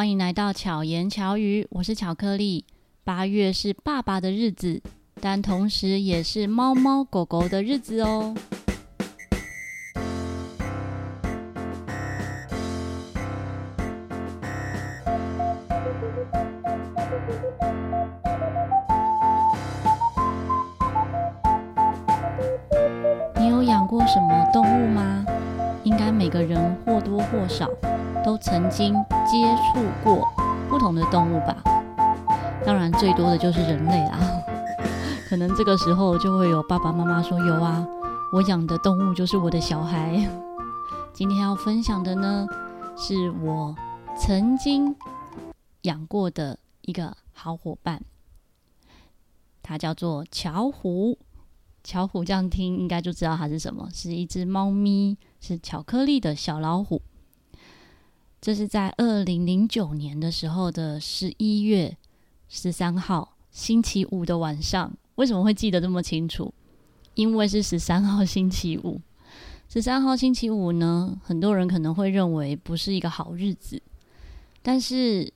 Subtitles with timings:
[0.00, 2.64] 欢迎来到巧言巧语，我是巧克力。
[3.04, 4.80] 八月是爸爸的日子，
[5.20, 8.34] 但同时也是猫猫狗狗的日子哦。
[23.36, 25.26] 你有养过什么动物吗？
[25.84, 27.68] 应该每个人或多或少
[28.24, 28.94] 都曾经
[31.10, 31.56] 动物吧。
[32.64, 34.18] 当然，最多的就是人类啦。
[35.28, 37.86] 可能这个时候就会有爸爸妈妈说：“有啊，
[38.32, 40.28] 我养的动物就是我的小孩。
[41.14, 42.46] ”今天要分享的呢，
[42.96, 43.74] 是我
[44.18, 44.94] 曾经
[45.82, 48.02] 养过的一个好伙伴，
[49.62, 51.18] 它叫做巧虎。
[51.82, 57.00] 巧虎这样听应该就知道它是什么，是一只猫咪，是巧克力的小老虎。
[58.40, 61.94] 这是在二零零九年的时候的十一月
[62.48, 64.90] 十三号星期五的晚上。
[65.16, 66.52] 为什么会记得这么清楚？
[67.14, 68.98] 因为是十三号星期五。
[69.68, 73.80] 十三号星期五呢，很多人可能会认为不是一个好日子，
[74.62, 75.30] 但是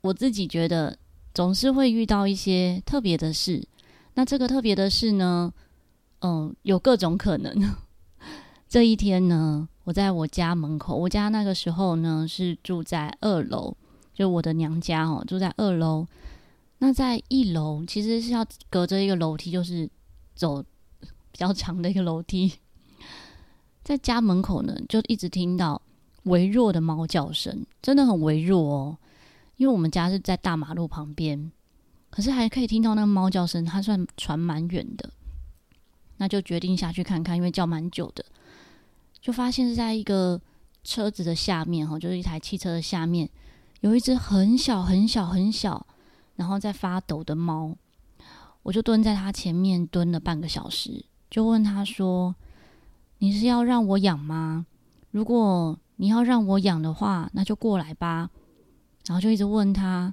[0.00, 0.98] 我自己觉得
[1.32, 3.64] 总是会遇到一些特别的事。
[4.14, 5.52] 那这个特别的事呢？
[6.22, 7.54] 嗯，有各种可能。
[8.68, 13.74] 这一天呢，我在我家门口，我家那个时候呢是住在二楼，
[14.12, 16.06] 就我的娘家哦，住在二楼。
[16.80, 19.88] 那在一楼其实是要隔着一个楼梯，就是
[20.34, 20.62] 走
[21.02, 22.52] 比较长的一个楼梯。
[23.82, 25.80] 在家门口呢，就一直听到
[26.24, 28.98] 微弱的猫叫声，真的很微弱哦。
[29.56, 31.50] 因为我们家是在大马路旁边，
[32.10, 35.10] 可是还可以听到那个猫叫声，它算传蛮远的。
[36.18, 38.24] 那就决定下去看看，因为叫蛮久的，
[39.20, 40.40] 就发现是在一个
[40.84, 43.28] 车子的下面，哈，就是一台汽车的下面，
[43.80, 45.86] 有一只很小很小很小，
[46.36, 47.76] 然后在发抖的猫。
[48.62, 52.34] 我就蹲在它前面蹲了半个小时，就问他说
[53.18, 54.66] ：“你是要让我养吗？
[55.10, 58.30] 如果你要让我养的话，那就过来吧。”
[59.06, 60.12] 然后就一直问他：“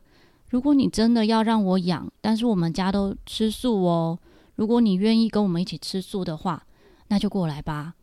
[0.50, 4.18] 如果你真的要让我养，但是我们家都吃素哦。”
[4.56, 6.66] 如果你愿意跟我们一起吃素的话，
[7.10, 7.96] 那就过来吧。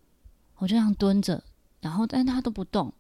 [0.62, 1.42] 我就这样蹲着，
[1.80, 2.92] 然后但他都不动。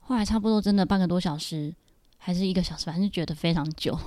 [0.00, 1.74] 后来差不多真的半个多小时，
[2.16, 3.98] 还是一个小时，反正就觉得非常久。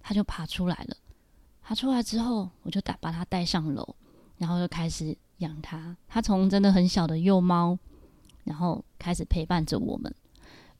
[0.00, 0.96] 他就爬出来了。
[1.62, 3.94] 爬出来之后，我就带把他带上楼，
[4.38, 5.96] 然后就开始养他。
[6.08, 7.78] 他从真的很小的幼猫，
[8.42, 10.12] 然后开始陪伴着我们。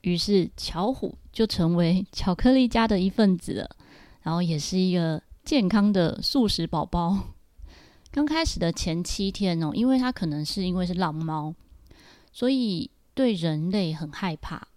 [0.01, 3.69] 于是巧虎就成为巧克力家的一份子了，
[4.23, 5.23] 然后也是一个。
[5.45, 7.32] 健康的素食宝宝，
[8.13, 11.51] 刚开始的前七天哦，因为它可能是因为是浪猫，
[12.31, 14.67] 所以对人类很害怕。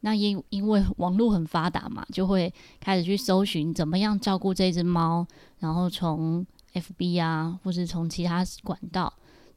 [0.00, 5.26] 那因因为网络很发达嘛，就会开始去搜寻怎么样照顾这只猫，
[5.60, 9.10] 然后从 FB 啊，或是从其他管道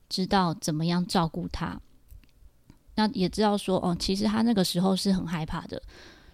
[0.07, 1.77] 知道怎么样照顾它。
[2.95, 5.81] 那也知道说哦，其实它那个时候是很害怕的，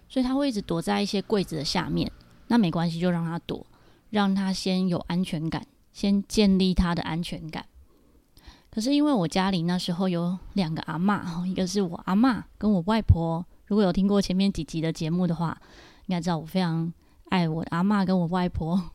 [0.08, 2.12] 所以它会一直躲在一些柜子的下面。
[2.46, 3.66] 那没关系，就让它躲。
[4.12, 5.66] 让他先有安全感，
[6.00, 7.66] 先建立他的安全感。
[8.72, 13.46] 可是因为我家里那时候有两个阿嬷，一个是我阿嬷跟我外婆。
[13.66, 15.60] 如果有听过前面几集的节目的话，
[16.06, 16.94] 应该知道我非常
[17.26, 18.92] 爱我的阿嬷跟我外婆。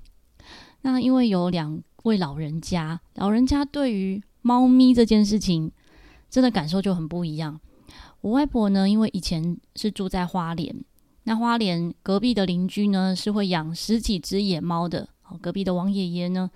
[0.81, 5.71] 那因为有两位老人家，老人家对于猫咪这件事情，
[6.31, 7.61] 真的感受就很不一样。
[8.23, 10.75] 我外婆呢，因为以前是住在花莲。
[11.25, 15.09] 那花莲隔壁的邻居呢，是会养十几只野猫的。
[15.41, 16.49] 隔壁的王爷爷呢，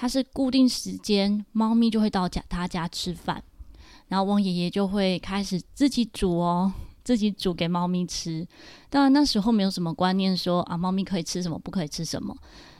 [0.00, 3.44] 它是固定时间，猫咪就会到家他家吃饭，
[4.08, 6.72] 然后王爷爷就会开始自己煮哦，
[7.04, 8.48] 自己煮给猫咪吃。
[8.88, 12.34] 当然那时候没有什么观念说啊，猫咪可以吃什么，不可以吃什么。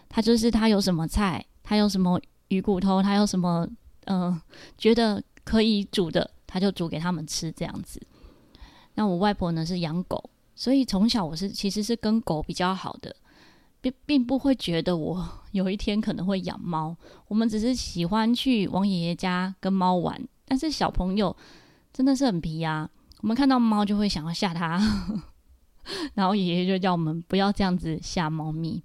[0.08, 3.68] 他就是他有什么菜，他有什么鱼骨头，他有什么
[4.06, 4.40] 嗯、
[4.78, 8.00] 觉得可以煮的，他就煮给他们吃这样子。
[8.94, 10.30] 那我外婆呢是养狗。
[10.56, 13.14] 所以从小我是其实是跟狗比较好的，
[13.80, 16.96] 并并不会觉得我有一天可能会养猫。
[17.28, 21.34] 我们只是喜欢去王爷爷家跟猫玩，但是小朋友
[21.92, 22.88] 真的是很皮啊。
[23.22, 24.80] 我们看到猫就会想要吓它，
[26.14, 28.82] 然后爷爷就叫我们不要这样子吓猫咪。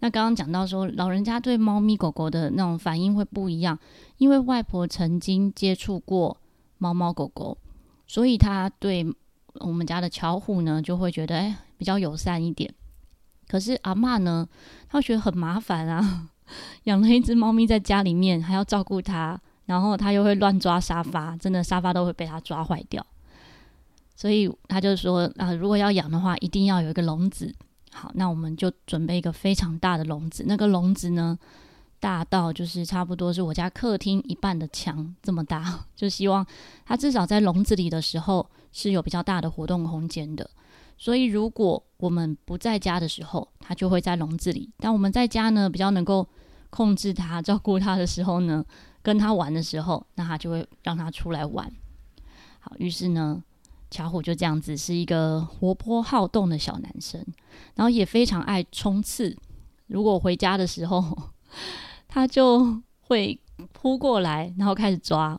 [0.00, 3.78] 那刚刚讲到说，老人家对猫咪狗狗的那种反应会不一样，
[4.18, 6.36] 因为外婆曾经接触过
[6.78, 7.58] 猫猫狗狗，
[8.06, 9.06] 所以她对。
[9.60, 12.70] 我们家的巧虎呢，就会觉得哎，比较友善一点。
[13.48, 14.48] 可是阿嬷呢，
[14.88, 16.28] 她觉得很麻烦啊，
[16.84, 23.04] 养了一只猫咪在家里面，还要照顾它，然后它又会乱抓沙发，真的沙发都会被它抓坏掉。
[24.14, 27.54] 所以他就说啊、如果要养的话，一定要有一个笼子。
[27.92, 30.44] 好，那我们就准备一个非常大的笼子。
[30.46, 31.38] 那个笼子呢，
[32.00, 36.46] 大到就是差不多是我家客厅一半的墙这么大， 就希望
[36.86, 40.48] 它至少在笼子里的时候是有比较大的活动空间的。
[40.96, 46.26] 所以如果我们不在家的时候，它就会在笼子里；但我们在家呢，比较能够
[46.70, 48.64] 控制它、 照顾它的时候呢，
[49.02, 51.70] 跟它玩的时候，那它就会让它出来玩。
[52.60, 53.42] 好，于是呢。
[53.88, 57.24] 巧虎就这样子是一个活泼好动的小男生，
[57.76, 59.34] 然后也非常爱冲刺。
[59.86, 61.16] 如果回家的时候，
[62.08, 63.40] 他就会
[63.72, 65.38] 扑过来，然后开始抓。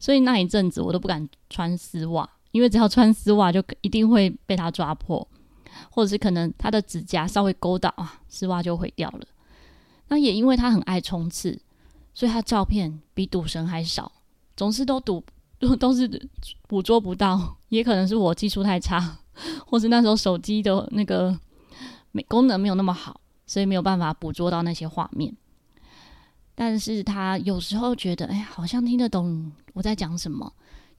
[0.00, 5.26] 所以那一阵子我都不敢穿丝袜，因为只要穿丝袜就一定会被他抓破，
[5.90, 9.26] 或者是可能他的指甲稍微勾到啊，丝袜就毁掉了。
[10.08, 11.60] 那也因为他很爱冲刺，
[12.14, 14.12] 所以他照片比赌神还少，
[14.56, 15.24] 总是都赌。
[15.62, 16.28] 都 都是
[16.66, 19.18] 捕捉不到，也可能是我技术太差，
[19.64, 21.38] 或是那时候手机的那个
[22.10, 25.32] 没功能没有那么好，所以没有办法捕捉到那些画面。
[26.56, 30.52] 但是他有时候觉得，哎，好像听得懂我在讲什么，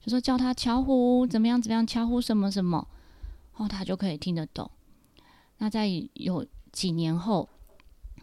[0.04, 2.86] 就说叫他巧虎怎么样怎么样，巧虎什么什么，
[3.56, 4.70] 哦，他就可以听得懂。
[5.58, 7.48] 那在有几年后，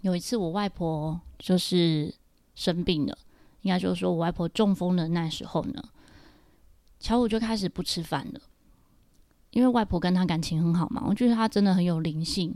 [0.02, 2.14] 有一次我外婆就是
[2.54, 3.18] 生病了，
[3.64, 5.84] 应该就是说我外婆中风的那时候呢。
[7.00, 8.40] 巧虎就开始不吃饭了，
[9.50, 12.56] 因为外婆跟他感情很好嘛，我觉得他真的很有灵性，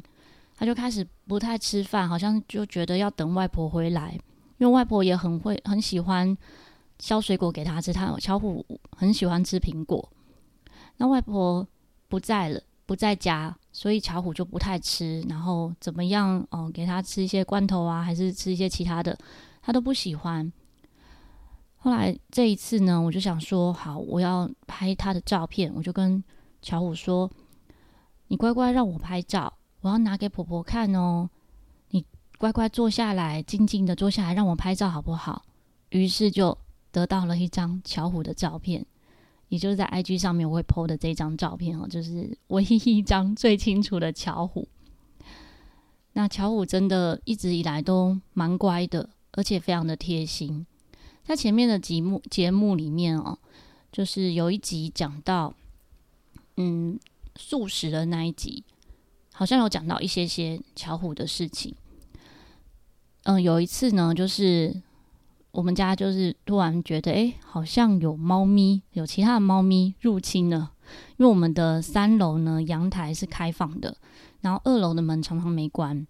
[0.56, 4.12] 他就开始不太吃饭，好像就觉得要等外婆回来，
[4.60, 6.38] 因为外婆也很会很喜欢
[7.00, 10.12] 削水果给他吃，他巧虎很喜欢吃苹果。
[10.98, 11.68] 那外婆
[12.08, 19.18] 不在了，不在家，所以巧虎就不太吃，然后怎么样哦，给他吃一些罐头啊，还是吃一些其他的，
[19.62, 20.52] 他都不喜欢。
[21.78, 25.72] 后来这一次呢，我就想说，好，我要拍他的照片。
[25.76, 26.24] 我就跟
[26.62, 27.30] 巧虎说
[28.28, 31.30] ：“你乖乖让我拍照，我要拿给婆婆看哦。
[31.90, 32.04] 你
[32.40, 35.44] 乖乖坐下来，静静的坐下来，让我拍照好不好？”
[35.92, 36.58] 于是就
[36.96, 38.86] 得到了一张巧虎的照片，
[39.50, 44.66] 也就是在 IG 上面我会 PO 的这张照片哦，就是唯一一张最清楚的巧虎。
[46.14, 50.66] 那巧虎真的一直以来都蛮乖的，而且非常的贴心。
[51.26, 53.38] 在前面的节目节目里面哦，
[53.92, 55.54] 就是有一集讲到，
[56.56, 56.98] 嗯，
[57.36, 58.64] 素食的那一集，
[59.34, 61.76] 好像有讲到一些些巧虎的事情。
[63.24, 64.82] 嗯，有一次呢，就是
[65.56, 70.72] 我们家就是突然觉得，哎，好像有猫咪，有其他的猫咪入侵了。
[71.18, 73.98] 因为我们的三楼呢，阳台是开放的，
[74.42, 76.06] 然后二楼的门常常没关，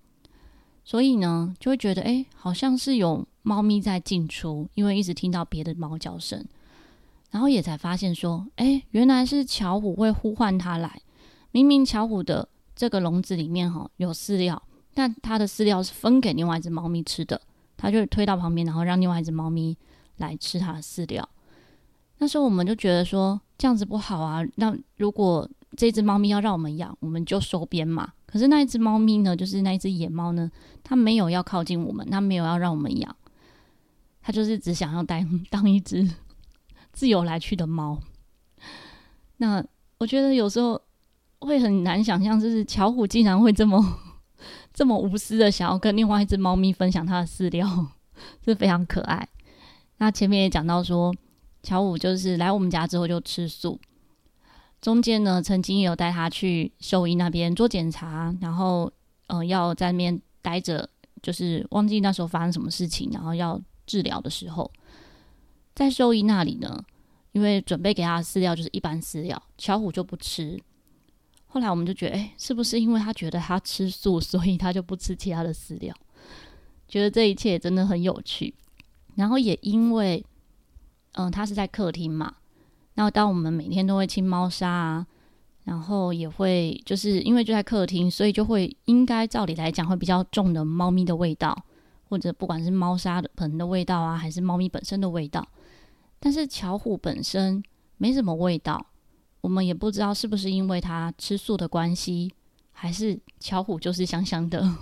[0.83, 3.25] 所以呢，就会觉得，哎，好像是有。
[3.47, 6.43] 猫咪在进出，因为一直听到别的猫叫声，
[7.29, 10.99] 然后也才发现说，哎，原来是巧虎会呼唤它来。
[11.51, 14.59] 明明巧虎的这个笼子里面哈有饲料，
[14.95, 17.39] 但它的饲料是分给另外一只猫咪吃的，
[17.77, 19.77] 他就推到旁边，然后让另外一只猫咪
[20.17, 21.27] 来吃它的饲料。
[22.17, 28.13] 那时候我们就觉得说这样子不好啊，那如果这只猫咪要让我们养，我们就收编嘛。
[28.25, 30.49] 可是那一只猫咪呢，就是那一只野猫呢，
[30.83, 33.15] 它没有要靠近我们，它没有要让我们养。
[34.21, 36.09] 他就是只想要当当一只
[36.91, 37.99] 自由来去的猫。
[39.37, 39.63] 那
[39.99, 40.81] 我觉得有时候
[41.39, 43.79] 会很难想象，就是巧虎竟然会这么
[44.75, 47.67] 这么无私的想要跟另外一只猫咪分享它的饲料，
[48.45, 49.27] 是非常可爱。
[49.97, 51.11] 那前面也讲到说，
[51.63, 53.79] 巧虎就是来我们家之后就吃素，
[54.79, 58.91] 中间呢曾经有带他去兽医那边做检查，然后
[59.25, 60.87] 呃要在那边待着，
[61.23, 63.59] 就是忘记那时候发生什么事情，然后要。
[63.87, 64.71] 治疗的时候，
[65.75, 66.83] 在兽医那里呢，
[67.33, 70.59] 因为准备给他的饲料就是一般饲料，巧虎就不吃。
[71.55, 75.95] 后来我们就觉得，哎，是不是因为他觉得他吃素，所以他就不吃其他的饲料？
[76.85, 78.53] 觉得这一切真的很有趣。
[79.15, 80.21] 然后也因为，
[81.13, 82.35] 嗯，他是在客厅嘛，
[82.95, 85.07] 然后当我们每天都会清猫砂啊，
[85.63, 91.57] 然后也会就是因为就在客厅，所以就会应该照理来讲会比较重的猫咪的味道。
[92.09, 95.47] 或者不管是猫砂的盆的味道啊，还是猫咪本身的味道，
[96.19, 97.63] 但是巧虎本身
[97.97, 98.85] 没什么味道，
[99.45, 102.33] 我们也不知道是不是因为他吃素的关系，
[102.71, 104.75] 还是巧虎就是香香的。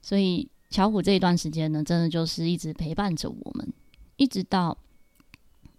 [0.00, 3.72] 所以巧虎这一段时间呢，真的就是一直陪伴着我们，
[4.18, 4.78] 一直到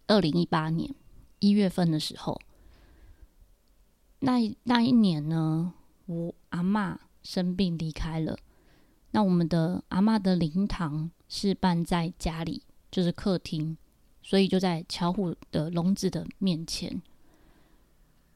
[0.08, 0.94] 二零一八年
[1.39, 2.38] 一月份的时候，
[4.20, 5.72] 那那一年呢，
[6.08, 8.38] 我阿嬷生病离开了。
[9.12, 13.77] 那我们的阿嬷的灵堂是办在家里，就是客厅，
[14.22, 17.01] 所以就在巧虎的笼子的面前。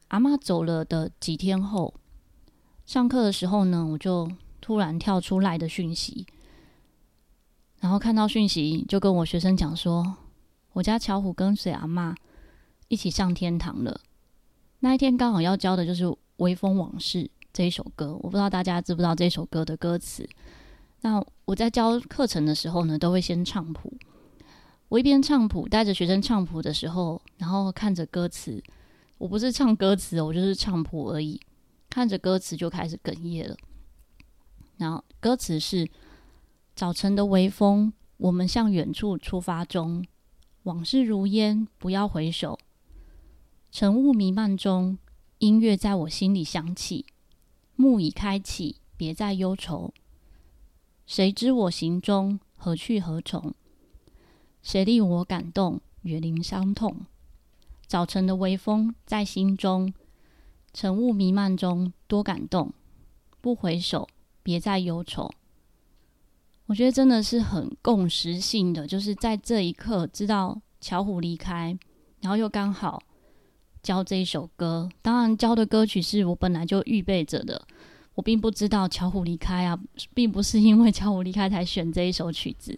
[0.10, 1.94] 阿嬷走了的几天后，
[2.86, 4.30] 上课的时候呢，我就
[4.62, 6.26] 突然跳出来的讯息，
[7.80, 10.16] 然后看到讯息就跟我学生讲说，
[10.74, 12.16] 我家巧虎跟随阿嬷
[12.88, 14.00] 一起上天堂了。
[14.80, 16.06] 那一天刚好要教的就是
[16.38, 20.28] 《微风往事》这一首歌，我不知道大家知不知道这首歌的歌词。
[21.02, 23.94] 那我在教课程的时候呢，都会先唱谱。
[24.90, 28.64] 我一边唱谱，带着学生唱谱的时候，然后看着歌词，
[29.18, 31.40] 我不是唱歌词，我就是唱谱而已。
[31.90, 33.58] 看着歌词就开始哽咽了。
[34.78, 35.90] 然后歌词是：
[36.76, 40.06] 早晨的微风，我们向远处出发中，
[40.64, 42.60] 往事如烟，不要回首。
[43.72, 44.98] 晨雾弥漫中，
[45.40, 47.06] 音乐在我心里响起，
[47.76, 49.94] 幕已开启，别再忧愁。
[51.06, 53.56] 谁知我行踪，何去何从？
[54.62, 57.06] 谁令我感动，远离伤痛？
[57.88, 59.94] 早晨的微风在心中，
[60.74, 62.74] 晨雾弥漫中多感动。
[63.40, 64.06] 不回首，
[64.44, 65.32] 别再忧愁。
[66.66, 71.78] 我觉得真的是很共识性的，就是在这一刻知道巧虎离开，
[72.20, 73.02] 然后又刚好
[73.82, 74.90] 教这一首歌。
[75.02, 77.66] 当然，教的歌曲是我本来就预备着的。
[78.16, 79.80] 我并不知道巧虎离开啊，
[80.14, 82.78] 并不是因为巧虎离开才选这一首曲子。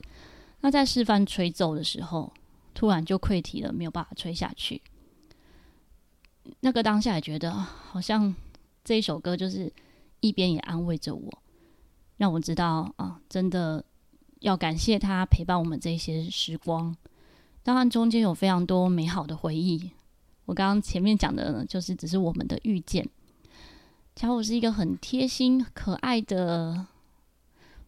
[0.62, 2.32] 那在示范吹奏的时候，
[2.76, 4.80] 突然就溃堤了，没有办法吹下去。
[6.62, 8.34] 那个当下也觉得，好像
[8.84, 9.72] 这一首歌就是
[10.20, 11.32] 一边也安慰着我，
[12.18, 13.84] 让我知道啊，真的
[14.40, 16.96] 要感谢他陪伴我们这些时光。
[17.62, 19.92] 当然中间有非常多美好的回忆。
[20.46, 23.08] 我刚刚前面讲的呢，就是只是我们的遇见。
[24.16, 26.88] 巧虎是一个很贴心、可爱的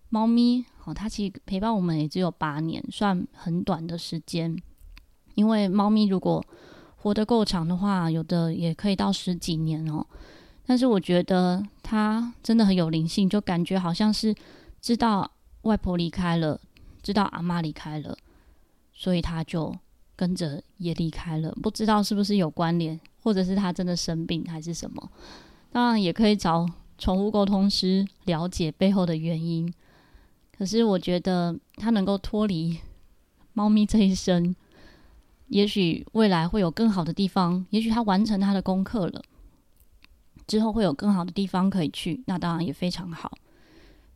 [0.09, 0.63] 猫咪。
[0.83, 4.55] 哦，它其实陪伴我们也只有八年，算很短的时间。
[5.33, 6.43] 因为猫咪如果
[7.01, 10.05] 活得够长的话，有的也可以到十几年哦。
[10.65, 14.33] 但是我觉得它真的很有灵性，就感觉好像是
[14.79, 15.29] 知道
[15.63, 16.59] 外婆离开了，
[17.01, 18.15] 知道阿嬷离开了，
[18.93, 19.75] 所以它就
[20.15, 21.51] 跟着也离开了。
[21.61, 25.09] 不知道是不是有关联，或者是它真的生病还是什么？
[25.71, 29.73] 当然也可以找宠物沟通师了解背后的原因。
[30.55, 32.77] 可是我觉得它能够脱离
[33.53, 34.55] 猫咪这一生，
[35.51, 37.65] 也许未来会有更好的地方。
[37.69, 39.21] 也许他完成他的功课了，
[40.47, 43.37] 之后会有更好的地方可以去，那当然也非常好。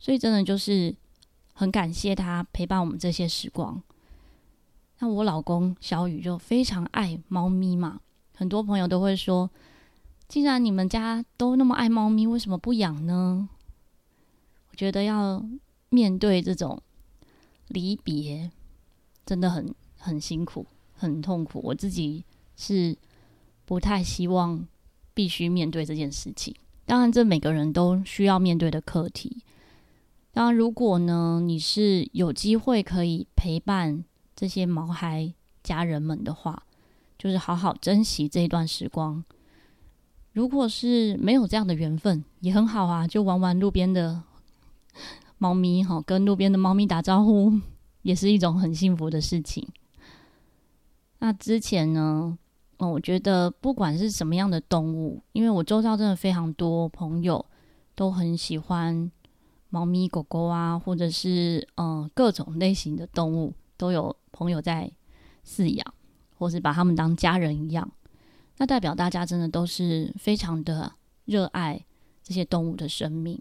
[0.00, 0.94] 所以真的就是
[1.52, 3.82] 很感谢他陪伴我们这些时光。
[4.98, 8.00] 那我老公小雨就非常爱猫咪嘛，
[8.34, 9.50] 很多朋友都会说，
[10.26, 13.48] 既然你们家都那么爱猫咪，为什么不养呢？
[14.70, 15.44] 我觉得要。
[15.88, 16.82] 面对这种
[17.68, 18.50] 离别，
[19.24, 20.66] 真的很很辛苦，
[21.06, 21.60] 很痛苦。
[21.62, 22.24] 我自己
[22.56, 22.96] 是
[23.64, 24.66] 不太希望
[25.14, 26.54] 必须面对这件事情。
[26.84, 29.42] 当然，这每个人都需要面对的课题。
[30.32, 35.32] 当然，如果呢，你是有机会可以陪伴这些毛孩
[35.62, 36.62] 家人们的话，
[37.18, 39.24] 就是好好珍惜这一段时光。
[40.32, 44.22] 如果是没有这样的缘分，也很好啊，就玩玩路边的。
[45.38, 47.52] 猫咪哈，跟路边的猫咪打招呼，
[48.00, 49.68] 也是一种很幸福的事情。
[51.18, 52.36] 那之前呢，
[52.78, 57.44] 哦，我觉得不管是什么样的动物，因为我周遭真的非常多朋友
[57.94, 59.10] 都很喜欢
[59.70, 64.90] 猫咪、狗狗啊，或者是嗯、各种类型的动物，都有朋友在
[65.44, 65.94] 饲养，
[66.38, 67.90] 或是把他们当家人一样。
[68.58, 70.92] 那代表大家真的都是非常的
[71.24, 71.84] 热爱
[72.22, 73.40] 这些动物的生命。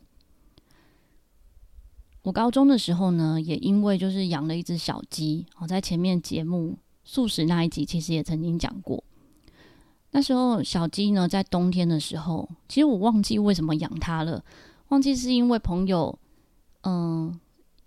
[2.24, 9.02] 我高中的时候呢，也因为就是养了一只小鸡，我在前面节目素食那一集其实也曾经讲过。
[10.12, 14.44] 那时候小鸡呢，在冬天的时候，其实我忘记为什么养它了，
[14.90, 16.20] 忘记是因为朋友
[16.84, 17.40] 嗯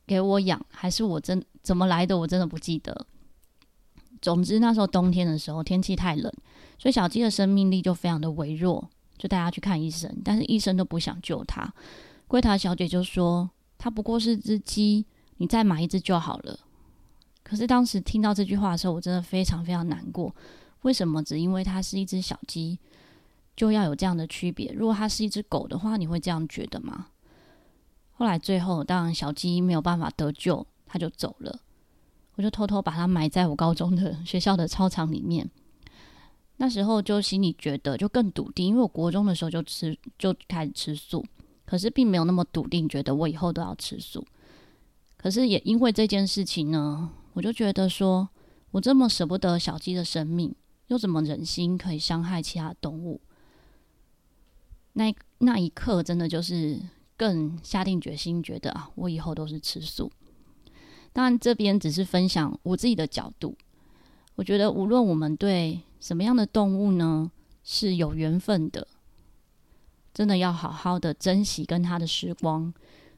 [0.07, 3.07] 给我养，还是我真怎么来的，我真的不记得。
[4.23, 6.33] 总之那时候冬天的时候，天气太冷，
[6.79, 11.71] 所以小鸡的生命力就非常的微弱，就带它去看医生，但是医生都不想救它。
[12.27, 13.51] 柜台小姐就说。
[13.81, 15.07] 它不过是只鸡，
[15.37, 16.59] 你再买一只就好了。
[17.49, 20.35] 可是当时听到这句话的时候，我真的非常非常难过。
[20.83, 22.79] 为什么只因为它是一只小鸡，
[23.57, 24.71] 就要有这样的区别？
[24.73, 27.07] 如果它是一只狗的话，你会这样觉得吗？
[28.13, 31.59] 后来最后，当然小鸡没有办法得救，它就走了。
[32.35, 35.49] 我就偷偷把它埋在我高中的学校的操场里面。
[36.59, 41.25] 那时候就心里觉得就更笃定，因为我国中的时候就吃就开始吃素。
[41.65, 44.25] 可是并没有那么笃定，觉得我以后都要吃素。
[45.17, 48.29] 可是也因为这件事情呢，我就觉得说，
[48.73, 50.53] 我这么舍不得小鸡的生命，
[50.89, 53.21] 又怎么忍心可以伤害其他动物？
[54.95, 56.81] 那那一刻真的就是
[57.17, 60.11] 更下定决心，觉得啊，我以后都是吃素。
[61.13, 63.57] 当然，这边只是分享我自己的角度。
[64.35, 67.31] 我觉得，无论我们对什么样的动物呢，
[67.63, 68.89] 是有缘分的，
[70.13, 72.75] 真的要好好的珍惜跟它的时光，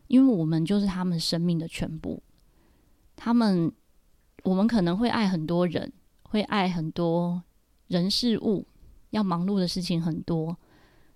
[0.09, 2.23] 因为我们就是他们生命的全部。
[3.17, 3.71] 他们，
[4.45, 5.93] 我们可能会爱很多人，
[6.23, 7.43] 会爱很多
[7.89, 8.67] 人事物，
[9.11, 10.57] 要忙碌的事情很多，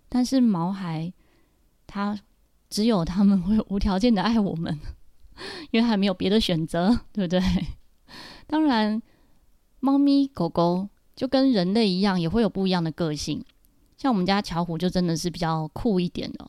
[0.09, 1.13] 但是毛孩，
[1.87, 2.19] 他
[2.69, 4.79] 只有他们会无条件的爱我们。
[5.73, 7.41] 因为还没有别的选择，对不对？
[8.47, 9.03] 当然，
[9.81, 13.45] 猫咪、狗狗就跟人类一样，也会有不一样的个性。
[13.97, 16.49] 像我们家巧虎就真的是比较酷一点的。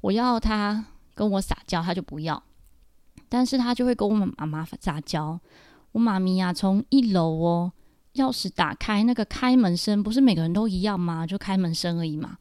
[0.00, 2.40] 我要它跟我撒娇，它就不要；
[3.28, 5.40] 但是它就会跟我妈妈撒娇。
[5.94, 7.72] 我妈咪呀、啊，从一楼哦，
[8.14, 11.24] 钥匙打开那个开门声，不是每个人都一样吗？
[11.24, 12.36] 就开门声而已嘛。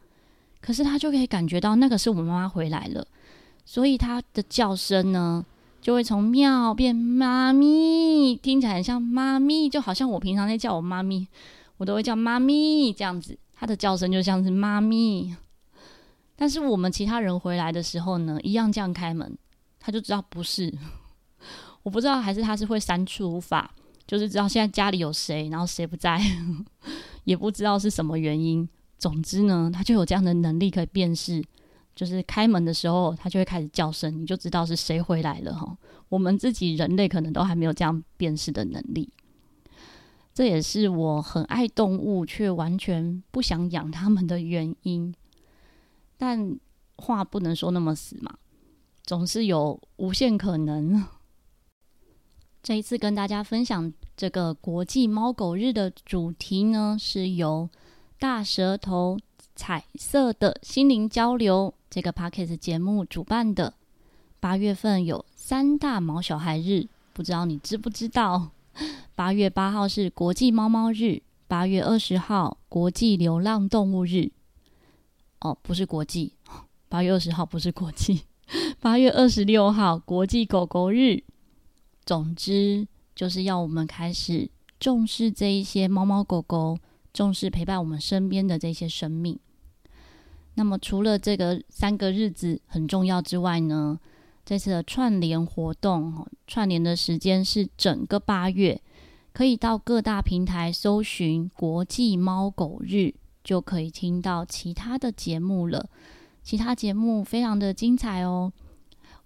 [0.59, 3.05] 可是它就可以感觉到那个是我妈妈回来了，
[3.63, 5.45] 所以它的叫声呢，
[5.79, 11.27] 就会从喵变妈咪，听起来很像妈咪，就好像我平常在叫我妈咪，
[11.77, 15.35] 我都会叫妈咪这样子，她的叫声就像是妈咪。
[16.35, 19.37] 但是我们其他人回来的时候呢，一样这样开门，
[19.79, 20.73] 他就知道不是，
[21.83, 23.73] 我不知道还是他是会删除法，
[24.07, 26.19] 就是知道现在家里有谁，然后谁不在，
[27.25, 28.67] 也不知道是什么原因。
[28.97, 31.43] 总之呢，他就有这样的能力可以辨识。
[31.95, 35.77] 就是开门的时候，它就会开始叫声，你就知道是谁回来了哈。
[36.09, 39.07] 我们自己人类可能都还没有这样辨识的能力，
[40.33, 45.13] 这也是我很爱动物却完全不想养它们的原因。
[46.17, 46.57] 但
[46.95, 48.39] 话不能说那么死嘛，
[49.03, 51.05] 总是有无限可能。
[52.63, 57.69] 这一次跟大家分享这个国际猫狗日的主题呢，是由
[58.17, 59.19] 大舌头
[59.53, 61.73] 彩色的心灵交流。
[61.89, 63.73] 这个 Podcast 节目主办的
[64.39, 68.51] 八月份有三大毛小孩日，不知道你知不知道？
[69.13, 74.31] 八月八号是国际猫猫日，八月二十号国际流浪动物日。
[75.41, 76.31] 哦，不是国际，
[76.87, 78.21] 八月二十号不是国际，
[78.79, 81.25] 八月二十六号国际狗狗日。
[82.05, 86.77] 总之，就是要我们开始重视这一些猫猫狗狗，
[87.13, 89.39] 重视陪伴我们身边的这些生命。
[90.55, 93.99] 那么，除了这个三个日子很重要之外呢，
[94.45, 98.81] 这次的串联活动，串联的时间是整个八月，
[99.31, 105.89] 可以到各大平台搜寻“国际猫狗日”，就可以听到其他的节目了。
[106.43, 108.51] 其他节目非常的精彩哦。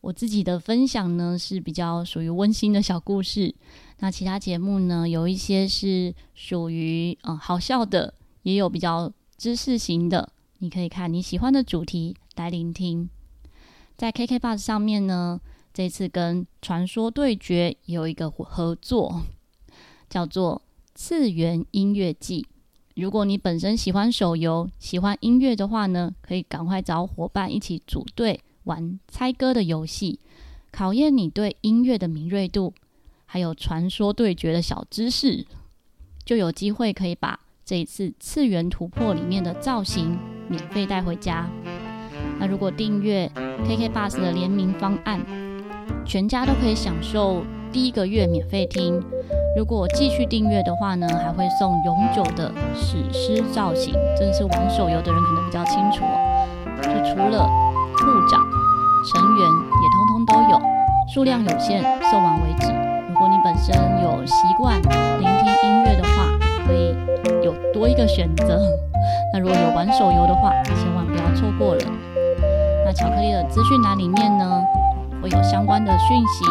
[0.07, 3.53] 我自己的分享呢是比较属于温馨的小故事，
[3.99, 10.31] 那其他节目呢有一些是属于嗯好笑的，也有比较知识型的。
[10.59, 13.09] 你可以看你喜欢的主题来聆听，
[13.97, 15.41] 在 KK Bus 上面呢，
[15.73, 19.23] 这次跟传说对决有一个合作，
[20.09, 20.61] 叫做
[20.95, 22.47] 次元音乐季。
[22.95, 30.19] 如果你本身喜欢手游、喜欢音乐的话呢，可以赶快找伙伴一起组队玩猜歌的游戏，
[30.71, 32.73] 考验你对音乐的敏锐度，
[33.25, 35.45] 还有传说对决的小知识，
[36.23, 40.19] 就有机会可以把这一次次元突破里面的造型。
[40.49, 41.45] 免费带回家。
[42.39, 45.19] 那如果订阅 KKBus 的联名方案，
[46.05, 49.03] 全家都可以享受第一个月免费听。
[49.57, 53.93] 如果继续订阅的话呢，还会送永久的史诗造型。
[54.17, 56.15] 真的是玩手游的人可能比较清楚哦。
[56.81, 57.45] 就除了
[57.97, 58.47] 部长、
[59.05, 60.61] 成员也通通都有，
[61.13, 62.67] 数量有限，送完为止。
[63.07, 64.81] 如果你本身有习惯
[65.19, 66.27] 聆听音乐的话，
[66.65, 66.95] 可以
[67.43, 68.59] 有多一个选择。
[69.33, 71.81] 那如果有玩手游的话，千万不要错过了。
[72.85, 74.61] 那巧克力的资讯栏里面呢，
[75.21, 76.45] 会有相关的讯息。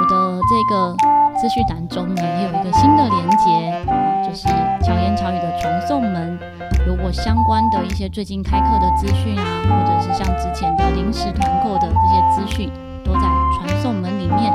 [0.00, 0.94] 我的这个
[1.40, 4.48] 资讯栏中呢，也有一个新的连结，就是
[4.84, 6.38] 巧言巧语的传送门，
[6.86, 12.70] 有我相关的一些最近开课的资讯啊，或者是像之前的临时团购的这些资讯，
[13.04, 14.52] 都在传送门里面，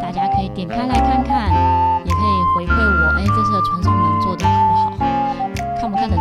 [0.00, 1.52] 大家可以点开来看看，
[2.04, 5.06] 也可以回馈我，哎，这次的传送门做的好不好？
[5.78, 6.16] 看不看得